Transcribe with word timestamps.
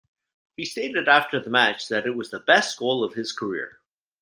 He 0.57 0.65
stated 0.65 1.07
after 1.07 1.39
the 1.39 1.51
match 1.51 1.87
that 1.89 2.07
it 2.07 2.15
was 2.15 2.31
the 2.31 2.39
best 2.39 2.75
goal 2.79 3.03
of 3.03 3.13
his 3.13 3.31
career. 3.31 3.77